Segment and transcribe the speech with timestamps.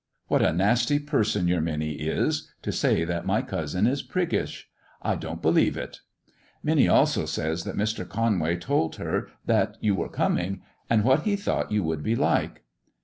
[0.29, 4.67] What a nasty person your Minnie is to say that my cousin is priggish!
[5.03, 5.99] I don't believe it."
[6.63, 8.09] "Minnie also says that Mr.
[8.09, 12.63] Conway told her that you were coming, and what he thought you would be like."